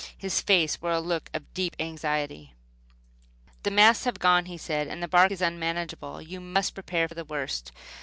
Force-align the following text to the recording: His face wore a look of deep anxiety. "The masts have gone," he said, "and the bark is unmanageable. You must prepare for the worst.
His 0.17 0.41
face 0.41 0.81
wore 0.81 0.93
a 0.93 0.99
look 0.99 1.29
of 1.31 1.53
deep 1.53 1.75
anxiety. 1.79 2.55
"The 3.61 3.69
masts 3.69 4.05
have 4.05 4.17
gone," 4.17 4.45
he 4.45 4.57
said, 4.57 4.87
"and 4.87 5.03
the 5.03 5.07
bark 5.07 5.29
is 5.31 5.43
unmanageable. 5.43 6.23
You 6.23 6.39
must 6.41 6.73
prepare 6.73 7.07
for 7.07 7.13
the 7.13 7.23
worst. 7.23 7.71